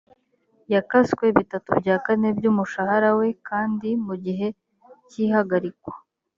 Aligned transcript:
yakaswe 0.73 1.25
bitatu 1.37 1.69
bya 1.79 1.95
kane 2.05 2.27
by’umushahara 2.37 3.09
we 3.19 3.27
kandi 3.47 3.89
mu 4.05 4.15
gihe 4.25 4.47
cy’ihagarikwa 5.09 5.91